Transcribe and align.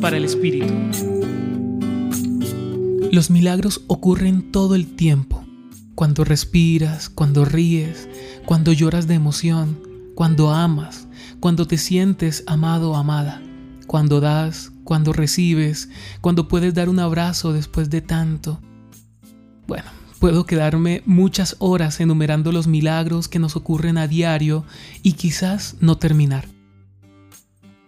Para 0.00 0.16
el 0.16 0.24
Espíritu. 0.24 0.74
Los 3.12 3.30
milagros 3.30 3.82
ocurren 3.86 4.50
todo 4.50 4.74
el 4.74 4.96
tiempo. 4.96 5.44
Cuando 5.94 6.24
respiras, 6.24 7.08
cuando 7.08 7.44
ríes, 7.44 8.08
cuando 8.44 8.72
lloras 8.72 9.06
de 9.06 9.14
emoción, 9.14 9.78
cuando 10.16 10.50
amas, 10.50 11.06
cuando 11.38 11.68
te 11.68 11.78
sientes 11.78 12.42
amado 12.48 12.90
o 12.90 12.96
amada, 12.96 13.40
cuando 13.86 14.20
das, 14.20 14.72
cuando 14.82 15.12
recibes, 15.12 15.90
cuando 16.20 16.48
puedes 16.48 16.74
dar 16.74 16.88
un 16.88 16.98
abrazo 16.98 17.52
después 17.52 17.88
de 17.88 18.00
tanto. 18.00 18.60
Bueno, 19.68 19.86
puedo 20.18 20.44
quedarme 20.44 21.04
muchas 21.06 21.54
horas 21.60 22.00
enumerando 22.00 22.50
los 22.50 22.66
milagros 22.66 23.28
que 23.28 23.38
nos 23.38 23.54
ocurren 23.54 23.96
a 23.96 24.08
diario 24.08 24.64
y 25.04 25.12
quizás 25.12 25.76
no 25.78 25.98
terminar. 25.98 26.48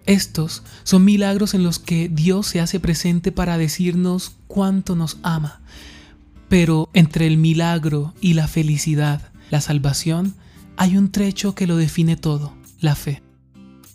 Estos 0.07 0.63
son 0.83 1.05
milagros 1.05 1.55
en 1.55 1.63
los 1.63 1.79
que 1.79 2.09
Dios 2.09 2.47
se 2.47 2.61
hace 2.61 2.79
presente 2.79 3.33
para 3.33 3.57
decirnos 3.57 4.37
cuánto 4.47 4.97
nos 4.97 5.19
ama. 5.23 5.61
Pero 6.49 6.91
entre 6.93 7.27
el 7.27 7.39
milagro 7.39 8.15
y 8.21 8.35
la 8.35 8.47
felicidad, 8.47 9.33
la 9.51 9.61
salvación, 9.61 10.35
hay 10.77 10.97
un 10.97 11.11
trecho 11.11 11.55
que 11.55 11.67
lo 11.67 11.77
define 11.77 12.17
todo, 12.17 12.53
la 12.81 12.95
fe. 12.95 13.23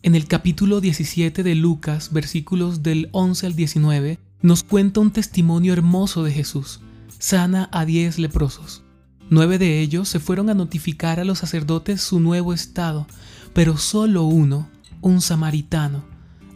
En 0.01 0.15
el 0.15 0.25
capítulo 0.25 0.81
17 0.81 1.43
de 1.43 1.55
Lucas, 1.55 2.11
versículos 2.11 2.81
del 2.81 3.09
11 3.11 3.47
al 3.47 3.55
19, 3.55 4.19
nos 4.41 4.63
cuenta 4.63 5.01
un 5.01 5.11
testimonio 5.11 5.73
hermoso 5.73 6.23
de 6.23 6.31
Jesús. 6.31 6.79
Sana 7.19 7.69
a 7.71 7.85
diez 7.85 8.17
leprosos. 8.17 8.81
Nueve 9.29 9.59
de 9.59 9.81
ellos 9.81 10.07
se 10.07 10.19
fueron 10.19 10.49
a 10.49 10.53
notificar 10.53 11.19
a 11.19 11.25
los 11.25 11.39
sacerdotes 11.39 12.01
su 12.01 12.19
nuevo 12.19 12.53
estado, 12.53 13.05
pero 13.53 13.77
solo 13.77 14.23
uno, 14.23 14.69
un 15.01 15.21
samaritano, 15.21 16.03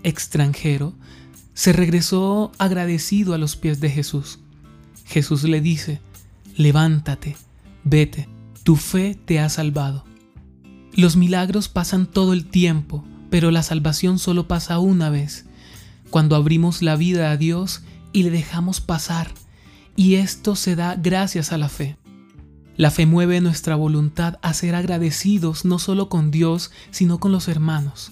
extranjero, 0.04 0.94
se 1.54 1.74
regresó 1.74 2.52
agradecido 2.58 3.34
a 3.34 3.38
los 3.38 3.56
pies 3.56 3.80
de 3.80 3.90
Jesús. 3.90 4.40
Jesús 5.06 5.44
le 5.44 5.62
dice, 5.62 6.02
levántate, 6.56 7.36
vete, 7.84 8.28
tu 8.64 8.76
fe 8.76 9.16
te 9.16 9.40
ha 9.40 9.50
salvado. 9.50 10.06
Los 10.94 11.16
milagros 11.16 11.70
pasan 11.70 12.06
todo 12.06 12.34
el 12.34 12.46
tiempo, 12.46 13.04
pero 13.30 13.52
la 13.52 13.64
salvación 13.64 14.20
solo 14.20 14.48
pasa 14.48 14.80
una 14.80 15.10
vez, 15.10 15.46
cuando 16.10 16.36
abrimos 16.36 16.82
la 16.82 16.96
vida 16.96 17.32
a 17.32 17.38
Dios 17.38 17.84
y 18.12 18.24
le 18.24 18.32
dejamos 18.32 18.80
pasar, 18.80 19.32
y 19.96 20.16
esto 20.16 20.56
se 20.56 20.76
da 20.76 20.96
gracias 20.96 21.52
a 21.52 21.58
la 21.58 21.70
fe. 21.70 21.98
La 22.78 22.90
fe 22.90 23.06
mueve 23.06 23.40
nuestra 23.42 23.76
voluntad 23.76 24.40
a 24.42 24.54
ser 24.54 24.74
agradecidos 24.74 25.66
no 25.66 25.78
solo 25.78 26.10
con 26.10 26.32
Dios, 26.32 26.72
sino 26.90 27.20
con 27.20 27.32
los 27.32 27.48
hermanos. 27.48 28.12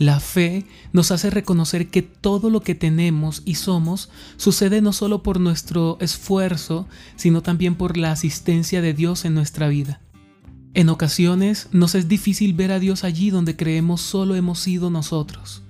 La 0.00 0.18
fe 0.18 0.64
nos 0.94 1.10
hace 1.10 1.28
reconocer 1.28 1.88
que 1.88 2.00
todo 2.00 2.48
lo 2.48 2.62
que 2.62 2.74
tenemos 2.74 3.42
y 3.44 3.56
somos 3.56 4.08
sucede 4.38 4.80
no 4.80 4.94
solo 4.94 5.22
por 5.22 5.40
nuestro 5.40 5.98
esfuerzo, 6.00 6.88
sino 7.16 7.42
también 7.42 7.74
por 7.74 7.98
la 7.98 8.10
asistencia 8.10 8.80
de 8.80 8.94
Dios 8.94 9.26
en 9.26 9.34
nuestra 9.34 9.68
vida. 9.68 10.00
En 10.72 10.88
ocasiones 10.88 11.68
nos 11.72 11.94
es 11.94 12.08
difícil 12.08 12.54
ver 12.54 12.72
a 12.72 12.78
Dios 12.78 13.04
allí 13.04 13.28
donde 13.28 13.56
creemos 13.56 14.00
solo 14.00 14.34
hemos 14.36 14.60
sido 14.60 14.88
nosotros. 14.88 15.64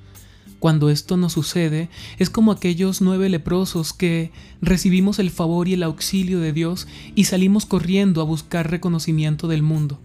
Cuando 0.61 0.91
esto 0.91 1.17
nos 1.17 1.33
sucede, 1.33 1.91
es 2.20 2.31
como 2.31 2.53
aquellos 2.53 3.01
nueve 3.01 3.28
leprosos 3.31 3.92
que 3.92 4.31
recibimos 4.61 5.19
el 5.19 5.31
favor 5.31 5.67
y 5.67 5.73
el 5.73 5.83
auxilio 5.83 6.39
de 6.39 6.53
Dios 6.53 6.86
y 7.17 7.25
salimos 7.25 7.67
corriendo 7.67 8.20
a 8.20 8.25
buscar 8.25 8.70
reconocimiento 8.70 9.48
del 9.48 9.64
mundo. 9.64 9.98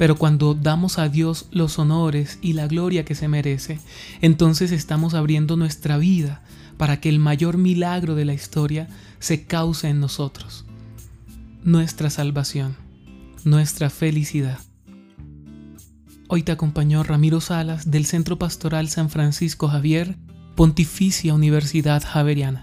Pero 0.00 0.16
cuando 0.16 0.54
damos 0.54 0.98
a 0.98 1.10
Dios 1.10 1.48
los 1.50 1.78
honores 1.78 2.38
y 2.40 2.54
la 2.54 2.66
gloria 2.66 3.04
que 3.04 3.14
se 3.14 3.28
merece, 3.28 3.80
entonces 4.22 4.72
estamos 4.72 5.12
abriendo 5.12 5.58
nuestra 5.58 5.98
vida 5.98 6.40
para 6.78 7.00
que 7.00 7.10
el 7.10 7.18
mayor 7.18 7.58
milagro 7.58 8.14
de 8.14 8.24
la 8.24 8.32
historia 8.32 8.88
se 9.18 9.44
cause 9.44 9.90
en 9.90 10.00
nosotros. 10.00 10.64
Nuestra 11.64 12.08
salvación, 12.08 12.76
nuestra 13.44 13.90
felicidad. 13.90 14.58
Hoy 16.28 16.44
te 16.44 16.52
acompañó 16.52 17.02
Ramiro 17.02 17.42
Salas 17.42 17.90
del 17.90 18.06
Centro 18.06 18.38
Pastoral 18.38 18.88
San 18.88 19.10
Francisco 19.10 19.68
Javier, 19.68 20.16
Pontificia 20.54 21.34
Universidad 21.34 22.02
Javeriana. 22.02 22.62